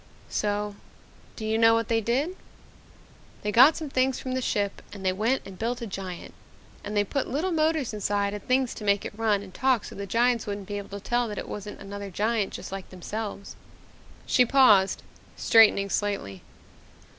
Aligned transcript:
"So 0.31 0.73
do 1.35 1.45
you 1.45 1.59
know 1.59 1.75
what 1.75 1.87
they 1.87 2.01
did? 2.01 2.35
They 3.43 3.51
got 3.51 3.77
some 3.77 3.87
things 3.91 4.19
from 4.19 4.31
the 4.31 4.41
ship 4.41 4.81
and 4.91 5.05
they 5.05 5.13
went 5.13 5.43
and 5.45 5.59
built 5.59 5.79
a 5.79 5.85
giant. 5.85 6.33
And 6.83 6.97
they 6.97 7.03
put 7.03 7.27
little 7.27 7.51
motors 7.51 7.93
inside 7.93 8.33
and 8.33 8.41
things 8.47 8.73
to 8.73 8.83
make 8.83 9.05
it 9.05 9.13
run 9.15 9.43
and 9.43 9.53
talk 9.53 9.85
so 9.85 9.93
that 9.93 10.01
the 10.01 10.07
giants 10.07 10.47
wouldn't 10.47 10.67
be 10.67 10.79
able 10.79 10.97
to 10.99 11.07
tell 11.07 11.27
that 11.27 11.37
it 11.37 11.47
wasn't 11.47 11.79
another 11.79 12.09
giant 12.09 12.51
just 12.51 12.71
like 12.71 12.89
themselves." 12.89 13.55
She 14.25 14.43
paused, 14.43 15.03
straightening 15.37 15.91
slightly. 15.91 16.41